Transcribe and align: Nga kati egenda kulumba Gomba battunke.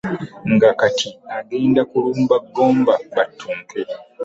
Nga 0.53 0.69
kati 0.79 1.09
egenda 1.37 1.81
kulumba 1.91 2.35
Gomba 2.53 2.93
battunke. 3.15 3.79